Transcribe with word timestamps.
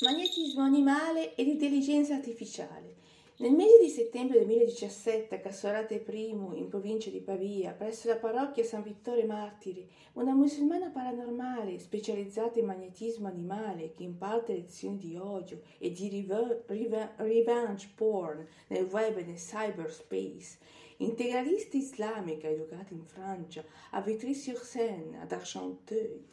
Magnetismo 0.00 0.62
animale 0.62 1.34
ed 1.34 1.48
intelligenza 1.48 2.14
artificiale. 2.14 2.94
Nel 3.38 3.50
mese 3.50 3.78
di 3.82 3.88
settembre 3.88 4.38
2017 4.44 5.34
a 5.34 5.40
Cassorate 5.40 6.04
I, 6.08 6.28
in 6.30 6.68
provincia 6.68 7.10
di 7.10 7.18
Pavia, 7.18 7.72
presso 7.72 8.06
la 8.06 8.14
parrocchia 8.14 8.62
San 8.62 8.84
Vittore 8.84 9.24
Martiri, 9.24 9.90
una 10.12 10.34
musulmana 10.34 10.90
paranormale 10.90 11.80
specializzata 11.80 12.60
in 12.60 12.66
magnetismo 12.66 13.26
animale 13.26 13.90
che 13.90 14.04
imparte 14.04 14.52
lezioni 14.52 14.98
di 14.98 15.16
odio 15.16 15.62
e 15.78 15.90
di 15.90 16.08
revenge 17.16 17.88
porn 17.96 18.46
nel 18.68 18.84
web 18.84 19.16
e 19.16 19.24
nel 19.24 19.34
cyberspace, 19.34 20.58
integralista 20.98 21.76
islamica 21.76 22.46
educata 22.46 22.94
in 22.94 23.04
Francia, 23.04 23.64
a 23.90 24.00
Vitry-sur-Seine, 24.00 25.20
ad 25.20 25.32
Argenteuil, 25.32 26.24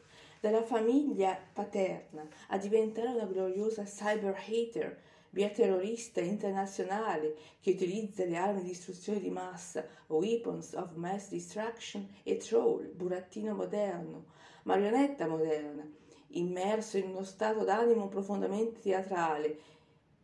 dalla 0.46 0.62
famiglia 0.62 1.40
paterna 1.54 2.24
a 2.50 2.60
diventare 2.60 3.08
una 3.08 3.26
gloriosa 3.26 3.82
cyber 3.82 4.36
hater, 4.48 5.02
via 5.32 5.50
terrorista 5.50 6.22
internazionale 6.22 7.36
che 7.60 7.72
utilizza 7.72 8.24
le 8.26 8.38
armi 8.38 8.62
di 8.62 8.68
distruzione 8.68 9.20
di 9.20 9.32
massa, 9.32 9.84
weapons 10.06 10.74
of 10.74 10.94
mass 10.94 11.30
destruction 11.30 12.08
e 12.22 12.38
troll, 12.38 12.94
burattino 12.94 13.56
moderno, 13.56 14.26
marionetta 14.66 15.28
moderna, 15.28 15.84
immerso 16.28 16.98
in 16.98 17.10
uno 17.10 17.24
stato 17.24 17.64
d'animo 17.64 18.08
profondamente 18.08 18.82
teatrale, 18.82 19.58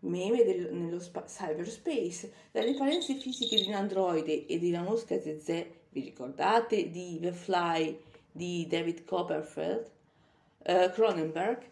meme 0.01 0.43
del, 0.43 0.71
nello 0.71 0.99
spa- 0.99 1.25
cyberspace, 1.25 2.31
dalle 2.51 2.75
apparenze 2.75 3.15
fisiche 3.15 3.55
di 3.55 3.69
un 3.69 3.73
androide 3.73 4.45
e 4.45 4.59
di 4.59 4.69
una 4.69 4.83
mosca 4.83 5.19
zezé, 5.19 5.79
vi 5.89 6.01
ricordate 6.01 6.91
di 6.91 7.17
The 7.19 7.31
Fly 7.31 7.99
di 8.31 8.67
David 8.69 9.03
Copperfield? 9.03 9.99
Uh, 10.67 10.91
Cronenberg, 10.91 11.63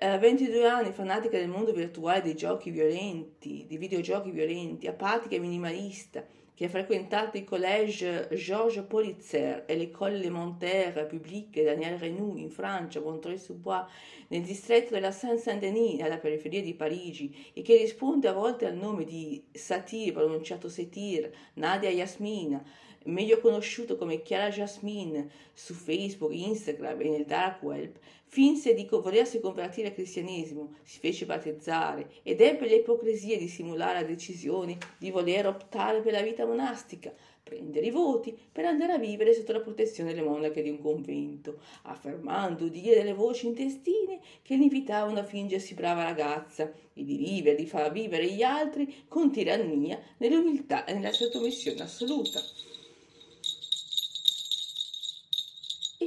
uh, 0.00 0.18
22 0.18 0.66
anni, 0.66 0.92
fanatica 0.92 1.38
del 1.38 1.48
mondo 1.48 1.72
virtuale 1.72 2.22
dei 2.22 2.34
giochi 2.34 2.70
violenti, 2.70 3.64
di 3.66 3.76
videogiochi 3.76 4.30
violenti, 4.30 4.86
apatica 4.86 5.34
e 5.34 5.38
minimalista, 5.38 6.24
che 6.56 6.64
ha 6.64 6.68
frequentato 6.70 7.36
il 7.36 7.44
collège 7.44 8.28
Georges 8.32 8.86
Politzer 8.86 9.64
e 9.66 9.76
l'école 9.76 10.14
élémentaire 10.14 11.04
publique 11.04 11.62
Daniel 11.62 11.98
Renou 11.98 12.34
in 12.38 12.50
Francia, 12.50 12.98
Montreuil-sous-Bois, 12.98 13.84
nel 14.28 14.40
distretto 14.40 14.94
della 14.94 15.10
Saint-Saint-Denis, 15.10 16.00
alla 16.00 16.16
periferia 16.16 16.62
di 16.62 16.72
Parigi, 16.72 17.50
e 17.52 17.60
che 17.60 17.76
risponde 17.76 18.28
a 18.28 18.32
volte 18.32 18.64
al 18.64 18.74
nome 18.74 19.04
di 19.04 19.44
Satir, 19.52 20.14
pronunciato 20.14 20.70
Setir, 20.70 21.30
Nadia 21.54 21.90
Yasmina, 21.90 22.64
meglio 23.06 23.40
conosciuto 23.40 23.96
come 23.96 24.22
Chiara 24.22 24.50
Jasmine 24.50 25.28
su 25.52 25.74
Facebook, 25.74 26.32
Instagram 26.32 27.00
e 27.00 27.08
nel 27.08 27.24
dark 27.24 27.62
web, 27.62 27.92
finse 28.26 28.74
di 28.74 28.86
volersi 28.90 29.40
convertire 29.40 29.88
al 29.88 29.94
cristianesimo, 29.94 30.74
si 30.82 30.98
fece 30.98 31.26
battezzare 31.26 32.10
ed 32.22 32.40
ebbe 32.40 32.66
l'ipocrisia 32.66 33.38
di 33.38 33.48
simulare 33.48 34.00
la 34.00 34.06
decisione 34.06 34.76
di 34.98 35.10
voler 35.10 35.46
optare 35.46 36.00
per 36.00 36.12
la 36.12 36.22
vita 36.22 36.44
monastica, 36.44 37.14
prendere 37.42 37.86
i 37.86 37.90
voti 37.90 38.36
per 38.50 38.64
andare 38.64 38.94
a 38.94 38.98
vivere 38.98 39.32
sotto 39.32 39.52
la 39.52 39.60
protezione 39.60 40.12
delle 40.12 40.26
monache 40.26 40.62
di 40.62 40.68
un 40.68 40.80
convento, 40.80 41.60
affermando 41.82 42.64
udire 42.64 42.96
delle 42.96 43.14
voci 43.14 43.46
intestine 43.46 44.18
che 44.42 44.56
l'invitavano 44.56 45.20
a 45.20 45.24
fingersi 45.24 45.74
brava 45.74 46.02
ragazza 46.02 46.72
e 46.92 47.04
di 47.04 47.16
vivere, 47.16 47.54
di 47.54 47.66
far 47.66 47.92
vivere 47.92 48.26
gli 48.26 48.42
altri 48.42 49.04
con 49.06 49.30
tirannia, 49.30 49.98
nell'umiltà 50.16 50.84
e 50.84 50.94
nella 50.94 51.12
sottomissione 51.12 51.82
assoluta. 51.82 52.40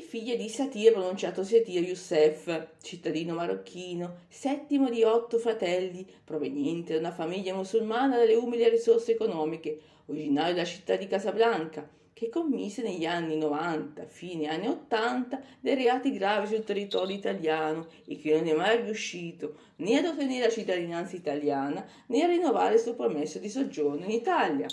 Figlia 0.02 0.36
di 0.36 0.50
Satir, 0.50 0.92
pronunciato 0.92 1.44
Satir 1.44 1.84
Youssef, 1.84 2.68
cittadino 2.82 3.34
marocchino, 3.34 4.26
settimo 4.28 4.90
di 4.90 5.04
otto 5.04 5.38
fratelli, 5.38 6.06
proveniente 6.24 6.94
da 6.94 7.00
una 7.00 7.12
famiglia 7.12 7.54
musulmana 7.54 8.18
dalle 8.18 8.36
umili 8.36 8.68
risorse 8.70 9.12
economiche, 9.12 9.80
originario 10.08 10.54
della 10.54 10.66
città 10.66 10.96
di 10.96 11.08
Casablanca, 11.08 11.88
che 12.20 12.28
commise 12.28 12.82
negli 12.82 13.06
anni 13.06 13.38
90, 13.38 14.06
fine 14.06 14.48
anni 14.48 14.68
80, 14.68 15.42
dei 15.62 15.76
reati 15.76 16.12
gravi 16.12 16.48
sul 16.48 16.66
territorio 16.66 17.16
italiano 17.16 17.88
e 18.06 18.18
che 18.18 18.36
non 18.36 18.48
è 18.48 18.54
mai 18.54 18.82
riuscito 18.82 19.56
né 19.78 20.00
ad 20.00 20.06
ottenere 20.06 20.48
la 20.48 20.52
cittadinanza 20.52 21.16
italiana 21.16 21.88
né 22.08 22.24
a 22.24 22.28
rinnovare 22.28 22.74
il 22.74 22.82
suo 22.82 22.96
permesso 22.96 23.40
di 23.40 23.50
soggiorno 23.50 24.04
in 24.04 24.12
Italia. 24.12 24.68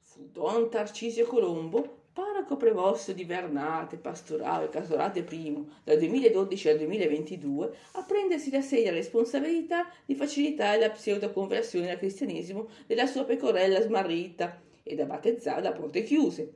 Fu 0.00 0.28
Don 0.32 0.68
Tarcisio 0.68 1.26
Colombo 1.26 2.02
Parroco 2.14 2.56
prevosto 2.56 3.12
di 3.12 3.24
Vernate, 3.24 3.96
Pastorale, 3.96 4.68
Casorate 4.68 5.26
I, 5.28 5.64
dal 5.82 5.98
2012 5.98 6.68
al 6.68 6.78
2022, 6.78 7.76
a 7.94 8.04
prendersi 8.04 8.50
da 8.50 8.60
sé 8.60 8.84
la 8.84 8.92
responsabilità 8.92 9.90
di 10.06 10.14
facilitare 10.14 10.78
la 10.78 10.90
pseudoconversione 10.90 11.90
al 11.90 11.98
cristianesimo 11.98 12.68
della 12.86 13.06
sua 13.06 13.24
pecorella 13.24 13.80
smarrita 13.80 14.62
e 14.84 14.94
da 14.94 15.06
battezzarla 15.06 15.70
a 15.70 15.72
porte 15.72 16.04
chiuse. 16.04 16.52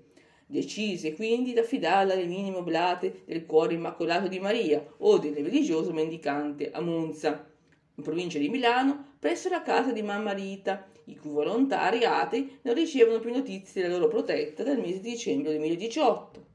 Decise 0.46 1.14
quindi 1.14 1.52
di 1.52 1.58
affidarla 1.58 2.12
alle 2.12 2.26
minime 2.26 2.58
oblate 2.58 3.22
del 3.24 3.44
cuore 3.44 3.74
immacolato 3.74 4.28
di 4.28 4.38
Maria 4.38 4.86
o 4.98 5.18
del 5.18 5.34
religioso 5.34 5.92
mendicante 5.92 6.70
a 6.70 6.80
Monza, 6.80 7.44
in 7.98 8.04
provincia 8.04 8.38
di 8.38 8.48
Milano, 8.48 9.14
presso 9.18 9.48
la 9.48 9.62
casa 9.62 9.90
di 9.90 10.02
Mamma 10.02 10.32
Rita, 10.32 10.88
i 11.04 11.16
cui 11.16 11.30
volontari 11.30 12.04
atei 12.04 12.58
non 12.62 12.74
ricevono 12.74 13.18
più 13.18 13.32
notizie 13.32 13.82
della 13.82 13.96
loro 13.96 14.08
protetta 14.08 14.62
dal 14.62 14.78
mese 14.78 15.00
di 15.00 15.10
dicembre 15.10 15.56
2018. 15.56 16.46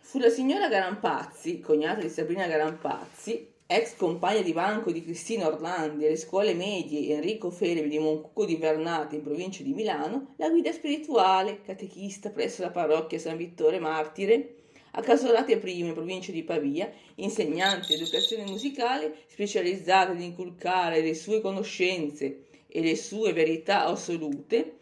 Fu 0.00 0.18
la 0.18 0.28
signora 0.28 0.68
Garampazzi, 0.68 1.60
cognata 1.60 2.00
di 2.00 2.08
Sabrina 2.08 2.46
Garampazzi, 2.46 3.52
ex 3.66 3.96
compagna 3.96 4.42
di 4.42 4.52
banco 4.52 4.90
di 4.90 5.02
Cristina 5.02 5.46
Orlandi 5.46 6.06
alle 6.06 6.16
scuole 6.16 6.54
medie 6.54 7.14
Enrico 7.14 7.50
Felevi 7.50 7.88
di 7.88 7.98
Moncucco 7.98 8.44
di 8.44 8.56
Vernate 8.56 9.16
in 9.16 9.22
provincia 9.22 9.62
di 9.62 9.72
Milano, 9.72 10.34
la 10.36 10.50
guida 10.50 10.72
spirituale, 10.72 11.62
catechista 11.62 12.30
presso 12.30 12.62
la 12.62 12.70
parrocchia 12.70 13.18
San 13.18 13.36
Vittore 13.36 13.78
Martire, 13.78 14.63
a 14.96 15.02
Casolate 15.02 15.58
Prime, 15.58 15.92
provincia 15.92 16.30
di 16.30 16.44
Pavia, 16.44 16.90
insegnante 17.16 17.88
di 17.88 17.94
educazione 17.94 18.44
musicale 18.44 19.24
specializzata 19.26 20.12
ad 20.12 20.20
inculcare 20.20 21.00
le 21.00 21.14
sue 21.14 21.40
conoscenze 21.40 22.44
e 22.68 22.80
le 22.80 22.96
sue 22.96 23.32
verità 23.32 23.86
assolute 23.86 24.78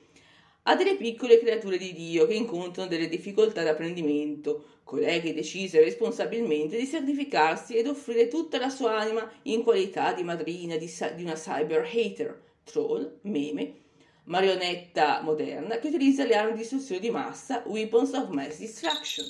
a 0.65 0.77
delle 0.77 0.97
piccole 0.97 1.39
creature 1.39 1.79
di 1.79 1.93
Dio 1.95 2.27
che 2.27 2.35
incontrano 2.35 2.89
delle 2.89 3.09
difficoltà 3.09 3.63
d'apprendimento, 3.63 4.81
colei 4.85 5.33
decise 5.33 5.83
responsabilmente 5.83 6.77
di 6.77 6.85
sacrificarsi 6.85 7.77
ed 7.77 7.87
offrire 7.87 8.29
tutta 8.29 8.59
la 8.59 8.69
sua 8.69 8.99
anima 8.99 9.29
in 9.43 9.63
qualità 9.63 10.13
di 10.13 10.23
madrina 10.23 10.77
di, 10.77 10.93
di 11.17 11.23
una 11.23 11.35
cyber 11.35 11.89
hater, 11.91 12.41
troll, 12.65 13.19
meme, 13.23 13.81
marionetta 14.25 15.23
moderna 15.23 15.79
che 15.79 15.89
utilizza 15.89 16.25
le 16.25 16.37
armi 16.37 16.53
di 16.53 16.59
distruzione 16.59 17.01
di 17.01 17.11
massa, 17.11 17.63
weapons 17.67 18.13
of 18.13 18.29
mass 18.29 18.59
destruction. 18.59 19.27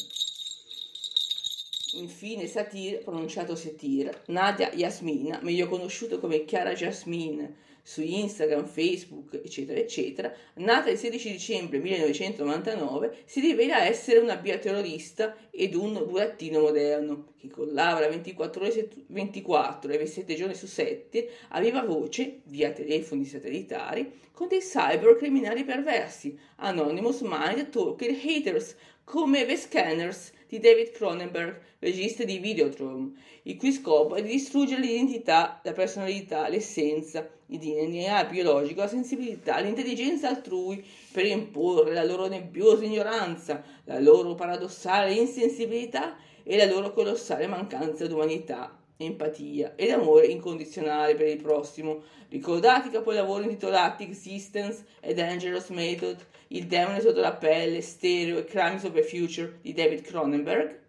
Infine 1.94 2.46
Satir, 2.46 3.00
pronunciato 3.00 3.54
Satir, 3.54 4.22
Nadia 4.28 4.72
Yasmina, 4.72 5.40
meglio 5.42 5.68
conosciuto 5.68 6.18
come 6.18 6.44
Chiara 6.44 6.72
Jasmine 6.72 7.70
su 7.82 8.00
Instagram, 8.00 8.64
Facebook, 8.66 9.34
eccetera, 9.34 9.78
eccetera, 9.78 10.32
nata 10.54 10.88
il 10.88 10.96
16 10.96 11.32
dicembre 11.32 11.78
1999, 11.78 13.24
si 13.24 13.40
rivela 13.40 13.84
essere 13.84 14.20
una 14.20 14.36
bioterrorista 14.36 15.36
ed 15.50 15.74
un 15.74 15.92
burattino 16.06 16.60
moderno, 16.60 17.32
che 17.38 17.48
collabora 17.48 18.08
24 18.08 18.64
ore 18.64 18.88
24 19.08 19.92
e 19.92 20.06
7 20.06 20.34
giorni 20.34 20.54
su 20.54 20.66
7 20.66 21.28
a 21.48 21.60
viva 21.60 21.82
voce, 21.82 22.40
via 22.44 22.70
telefoni 22.70 23.24
satellitari, 23.24 24.20
con 24.32 24.46
dei 24.48 24.60
cybercriminali 24.60 25.64
perversi, 25.64 26.38
Anonymous 26.56 27.20
Mind 27.22 27.68
Talker 27.68 28.16
Haters, 28.24 28.76
come 29.04 29.44
The 29.44 29.56
Scanners 29.56 30.32
di 30.52 30.58
David 30.58 30.90
Cronenberg, 30.90 31.60
regista 31.78 32.24
di 32.24 32.36
Videodrome, 32.36 33.12
il 33.44 33.56
cui 33.56 33.72
scopo 33.72 34.16
è 34.16 34.22
di 34.22 34.32
distruggere 34.32 34.82
l'identità, 34.82 35.62
la 35.64 35.72
personalità, 35.72 36.46
l'essenza, 36.46 37.26
il 37.46 37.58
DNA 37.58 38.24
biologico, 38.26 38.82
la 38.82 38.88
sensibilità, 38.88 39.58
l'intelligenza 39.60 40.28
altrui 40.28 40.84
per 41.10 41.24
imporre 41.24 41.94
la 41.94 42.04
loro 42.04 42.26
nebbiosa 42.26 42.84
ignoranza, 42.84 43.64
la 43.84 43.98
loro 43.98 44.34
paradossale 44.34 45.14
insensibilità 45.14 46.18
e 46.42 46.58
la 46.58 46.66
loro 46.66 46.92
colossale 46.92 47.46
mancanza 47.46 48.06
d'umanità 48.06 48.81
empatia 49.04 49.74
ed 49.76 49.90
amore 49.90 50.26
incondizionale 50.26 51.14
per 51.14 51.28
il 51.28 51.40
prossimo. 51.40 52.02
Ricordati 52.28 52.88
i 52.88 52.90
capolavori 52.90 53.44
intitolati 53.44 54.04
Existence 54.04 54.84
e 55.00 55.14
Dangerous 55.14 55.68
Method, 55.68 56.24
Il 56.48 56.66
demone 56.66 57.00
sotto 57.00 57.20
la 57.20 57.32
pelle, 57.32 57.80
Stereo 57.80 58.38
e 58.38 58.44
Crimes 58.44 58.84
of 58.84 58.92
the 58.92 59.02
Future 59.02 59.58
di 59.62 59.72
David 59.72 60.02
Cronenberg? 60.02 60.80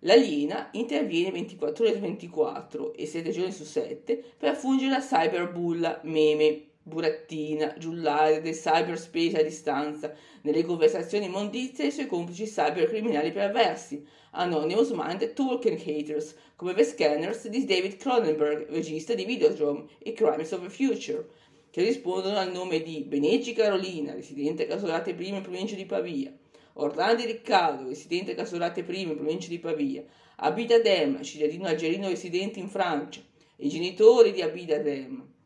L'aliena 0.00 0.68
interviene 0.72 1.32
24 1.32 1.84
ore 1.84 1.94
su 1.94 2.00
24 2.00 2.94
e 2.94 3.06
7 3.06 3.30
giorni 3.30 3.52
su 3.52 3.64
7 3.64 4.22
per 4.36 4.50
affungere 4.50 4.90
la 4.90 5.00
cyberbulla 5.00 6.00
meme 6.04 6.66
Burattina, 6.88 7.74
giullare 7.78 8.40
del 8.40 8.54
cyberspace 8.54 9.38
a 9.38 9.42
distanza, 9.42 10.12
nelle 10.42 10.64
conversazioni 10.64 11.26
immondizie 11.26 11.86
i 11.86 11.92
suoi 11.92 12.06
complici 12.06 12.44
cybercriminali 12.44 13.30
perversi, 13.30 14.04
Anonymous 14.32 14.90
Mind 14.90 15.32
Tolkien 15.34 15.78
Haters, 15.78 16.34
come 16.56 16.74
The 16.74 16.84
Scanners 16.84 17.48
di 17.48 17.64
David 17.64 17.96
Cronenberg, 17.96 18.68
regista 18.70 19.14
di 19.14 19.24
Videodrome 19.24 19.84
e 19.98 20.12
Crimes 20.12 20.50
of 20.52 20.62
the 20.62 20.70
Future, 20.70 21.26
che 21.70 21.82
rispondono 21.82 22.38
al 22.38 22.50
nome 22.50 22.82
di 22.82 23.04
Beneggi 23.06 23.52
Carolina, 23.52 24.14
residente 24.14 24.66
Casolate 24.66 25.10
I 25.10 25.28
in 25.28 25.42
provincia 25.42 25.76
di 25.76 25.84
Pavia, 25.84 26.32
Orlando 26.74 27.24
Riccardo, 27.24 27.88
residente 27.88 28.34
Casolate 28.34 28.80
I 28.80 29.00
in 29.02 29.14
provincia 29.14 29.48
di 29.48 29.58
Pavia, 29.58 30.04
Abid 30.36 30.70
Adem, 30.70 31.22
cittadino 31.22 31.66
algerino 31.66 32.08
residente 32.08 32.58
in 32.58 32.68
Francia, 32.68 33.20
i 33.56 33.68
genitori 33.68 34.32
di 34.32 34.40
Abid 34.40 34.70
Adem, 34.70 35.36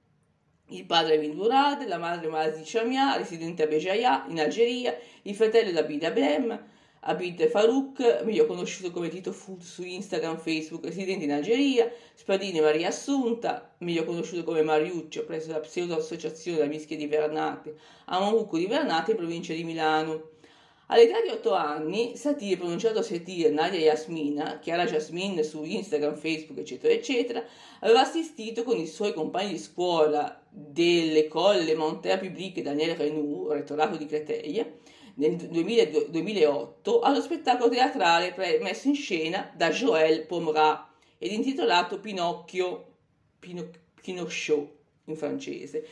il 0.72 0.84
padre 0.84 1.18
Vindurad, 1.18 1.86
la 1.86 1.98
madre 1.98 2.28
Mazi 2.28 2.64
Shamia, 2.64 3.16
residente 3.16 3.62
a 3.62 3.66
Bejaia, 3.66 4.24
in 4.28 4.40
Algeria, 4.40 4.96
il 5.22 5.34
fratello 5.34 5.78
Abid 5.78 6.04
Adem, 6.04 6.60
Abid 7.00 7.48
Farouk, 7.48 8.22
meglio 8.24 8.46
conosciuto 8.46 8.90
come 8.90 9.08
Tito 9.08 9.32
Food 9.32 9.62
su 9.62 9.82
Instagram, 9.82 10.38
Facebook, 10.38 10.84
residente 10.84 11.24
in 11.24 11.32
Algeria, 11.32 11.90
Spadini 12.14 12.60
Maria 12.60 12.88
Assunta, 12.88 13.74
meglio 13.78 14.04
conosciuto 14.04 14.44
come 14.44 14.62
Mariuccio, 14.62 15.24
presso 15.24 15.50
la 15.50 15.60
pseudo 15.60 15.96
associazione 15.96 16.58
da 16.58 16.66
Mischia 16.66 16.96
di 16.96 17.06
Vernate, 17.06 17.74
a 18.06 18.20
Mamucco 18.20 18.56
di 18.56 18.66
Vernate, 18.66 19.10
in 19.10 19.16
provincia 19.16 19.52
di 19.52 19.64
Milano. 19.64 20.30
All'età 20.92 21.22
di 21.22 21.30
8 21.30 21.54
anni, 21.54 22.18
Satir, 22.18 22.58
pronunciato 22.58 23.00
Satir 23.00 23.50
Nadia 23.50 23.80
Yasmina, 23.80 24.58
Chiara 24.58 24.84
Jasmine 24.84 25.42
su 25.42 25.64
Instagram, 25.64 26.16
Facebook, 26.16 26.58
eccetera, 26.58 26.92
eccetera, 26.92 27.42
aveva 27.78 28.02
assistito 28.02 28.62
con 28.62 28.76
i 28.76 28.86
suoi 28.86 29.14
compagni 29.14 29.52
di 29.52 29.58
scuola 29.58 30.38
dell'École 30.50 31.74
Monterre 31.76 32.26
Publique 32.26 32.60
Daniel 32.60 32.94
Renou, 32.94 33.50
rettorato 33.50 33.96
di 33.96 34.04
Créteil, 34.04 34.70
nel 35.14 35.36
2000, 35.36 36.08
2008 36.10 37.00
allo 37.00 37.22
spettacolo 37.22 37.70
teatrale 37.70 38.34
messo 38.60 38.88
in 38.88 38.94
scena 38.94 39.50
da 39.56 39.70
Joël 39.70 40.26
Pomerat 40.26 40.88
ed 41.16 41.32
intitolato 41.32 42.00
Pinocchio, 42.00 42.96
Pino, 43.38 43.66
Pinocchio 43.98 44.76
in 45.06 45.16
francese, 45.16 45.86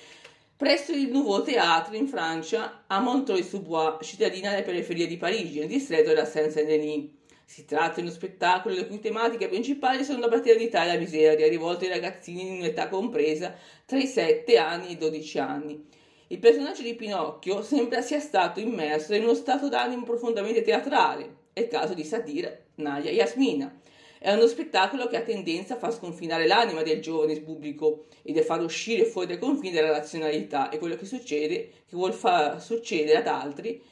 presso 0.61 0.93
il 0.93 1.09
Nouveau 1.09 1.41
Théâtre 1.41 1.97
in 1.97 2.07
Francia 2.07 2.85
a 2.87 3.01
Montreuil-sous-Bois, 3.01 3.97
cittadina 4.03 4.51
delle 4.51 4.61
periferie 4.61 5.07
di 5.07 5.17
Parigi, 5.17 5.59
nel 5.59 5.69
distretto 5.69 6.11
della 6.11 6.27
Seine-Saint-Denis. 6.27 7.09
Si 7.47 7.65
tratta 7.65 7.95
di 7.95 8.03
uno 8.03 8.11
spettacolo 8.11 8.75
le 8.75 8.87
cui 8.87 9.01
tematiche 9.01 9.49
principali 9.49 10.05
sono 10.05 10.19
la 10.19 10.29
paternità 10.29 10.85
e 10.85 10.89
la 10.89 10.99
miseria, 10.99 11.49
rivolte 11.49 11.87
ai 11.87 11.93
ragazzini 11.93 12.47
in 12.47 12.59
un'età 12.59 12.89
compresa 12.89 13.55
tra 13.87 13.97
i 13.97 14.07
7 14.07 14.59
anni 14.59 14.89
e 14.89 14.91
i 14.91 14.99
12 14.99 15.39
anni 15.39 15.89
il 16.27 16.39
personaggio 16.39 16.83
di 16.83 16.95
Pinocchio 16.95 17.63
sembra 17.63 18.03
sia 18.03 18.21
stato 18.21 18.61
immerso 18.61 19.15
in 19.15 19.25
uno 19.25 19.35
stato 19.35 19.69
d'animo 19.69 20.05
profondamente 20.05 20.63
teatrale. 20.63 21.39
È 21.53 21.61
il 21.61 21.69
caso 21.69 21.93
di 21.93 22.05
Satir 22.05 22.67
Nadia 22.77 23.11
Yasmina. 23.11 23.81
È 24.23 24.31
uno 24.31 24.47
spettacolo 24.47 25.07
che 25.07 25.17
ha 25.17 25.23
tendenza 25.23 25.75
a 25.75 25.79
far 25.79 25.95
sconfinare 25.95 26.47
l'anima 26.47 26.83
del 26.83 27.01
giovane 27.01 27.41
pubblico 27.41 28.05
e 28.23 28.39
a 28.39 28.43
far 28.43 28.61
uscire 28.61 29.07
fuori 29.07 29.29
dai 29.29 29.39
confini 29.39 29.73
della 29.73 29.93
razionalità 29.93 30.69
e 30.69 30.79
quello 30.79 30.95
che 30.95 31.07
succede, 31.07 31.71
che 31.87 31.97
vuol 31.97 32.13
far 32.13 32.61
succedere 32.61 33.17
ad 33.17 33.27
altri, 33.27 33.83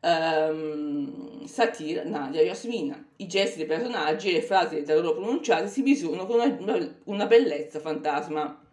um, 0.00 1.44
Satir 1.44 2.06
Nadia 2.06 2.42
Yasmina. 2.42 3.04
I 3.16 3.26
gesti 3.26 3.56
dei 3.56 3.66
personaggi 3.66 4.28
e 4.28 4.34
le 4.34 4.42
frasi 4.42 4.82
da 4.82 4.94
loro 4.94 5.14
pronunciate 5.14 5.66
si 5.66 5.82
misurano 5.82 6.24
con 6.26 6.38
una, 6.38 6.96
una 7.06 7.26
bellezza 7.26 7.80
fantasma. 7.80 8.64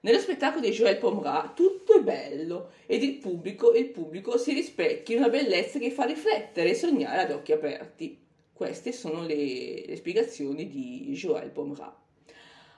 Nello 0.00 0.18
spettacolo 0.18 0.60
di 0.60 0.72
Joël 0.72 0.98
Pomerat 0.98 1.54
tutto 1.54 1.94
è 1.94 2.02
bello 2.02 2.72
ed 2.84 3.02
il 3.02 3.14
pubblico, 3.14 3.72
il 3.72 3.88
pubblico 3.88 4.36
si 4.36 4.52
rispecchia 4.52 5.16
in 5.16 5.22
una 5.22 5.30
bellezza 5.30 5.78
che 5.78 5.90
fa 5.90 6.04
riflettere 6.04 6.68
e 6.68 6.74
sognare 6.74 7.22
ad 7.22 7.30
occhi 7.30 7.52
aperti. 7.52 8.26
Queste 8.58 8.90
sono 8.90 9.24
le, 9.24 9.84
le 9.86 9.94
spiegazioni 9.94 10.66
di 10.66 11.12
Joël 11.12 11.48
Pomerat. 11.48 11.94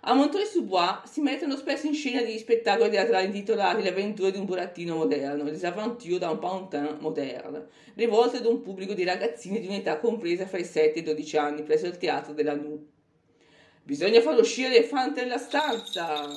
A 0.01 0.13
Montreuil-sous-Bois 0.13 1.05
si 1.11 1.23
mettono 1.23 1.57
spesso 1.57 1.87
in 1.87 1.95
scena 1.95 2.21
degli 2.21 2.37
spettacoli 2.37 2.91
teatrali 2.91 3.25
intitolati 3.25 3.83
Le 3.83 3.89
avventure 3.89 4.31
di 4.31 4.37
un 4.37 4.45
burattino 4.45 4.97
moderno, 4.97 5.45
Les 5.45 5.65
aventures 5.65 6.19
d'un 6.19 6.39
pantin 6.39 6.99
moderne, 7.01 7.69
rivolte 7.95 8.37
ad 8.37 8.45
un 8.45 8.61
pubblico 8.61 8.93
di 8.93 9.05
ragazzini 9.05 9.59
di 9.59 9.69
un'età 9.69 9.99
compresa 9.99 10.47
fra 10.47 10.59
i 10.59 10.65
7 10.67 10.99
e 10.99 11.01
i 11.01 11.03
12 11.03 11.37
anni 11.39 11.63
presso 11.63 11.87
il 11.87 11.97
teatro 11.97 12.35
della 12.35 12.55
Nu. 12.55 12.87
Bisogna 13.83 14.21
far 14.21 14.39
uscire 14.39 14.69
l'elefante 14.69 15.23
dalla 15.23 15.39
stanza! 15.39 16.29